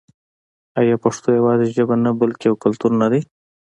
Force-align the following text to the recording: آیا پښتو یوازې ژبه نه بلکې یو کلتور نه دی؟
آیا 0.79 0.95
پښتو 1.03 1.27
یوازې 1.39 1.67
ژبه 1.75 1.95
نه 2.05 2.11
بلکې 2.19 2.45
یو 2.49 2.55
کلتور 2.63 2.91
نه 3.01 3.07
دی؟ 3.11 3.21